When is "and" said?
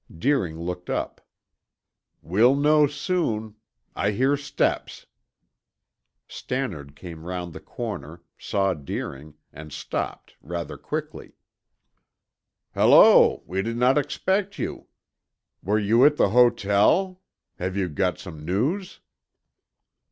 9.53-9.71